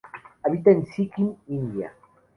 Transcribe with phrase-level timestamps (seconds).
[0.41, 1.93] Habita en Sikkim, India.